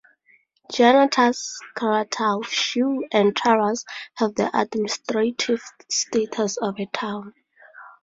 Janatas, 0.73 1.59
Karatau, 1.75 2.43
Shu, 2.43 3.05
and 3.11 3.35
Taraz 3.35 3.85
have 4.15 4.33
the 4.33 4.49
administrative 4.51 5.61
status 5.91 6.57
of 6.57 6.79
a 6.79 6.87
town. 6.87 7.35